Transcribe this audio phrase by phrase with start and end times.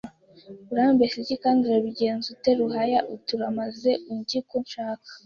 [0.71, 5.09] Urambeshya iki kandi Urabigenza ute Ruhaya iti uramaze undye uko ushaka